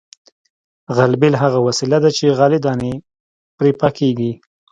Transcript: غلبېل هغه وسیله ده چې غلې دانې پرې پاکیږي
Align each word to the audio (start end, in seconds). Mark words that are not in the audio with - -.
غلبېل 0.95 1.33
هغه 1.43 1.59
وسیله 1.67 1.97
ده 2.03 2.09
چې 2.17 2.35
غلې 2.37 2.59
دانې 2.65 2.93
پرې 3.57 3.71
پاکیږي 3.81 4.31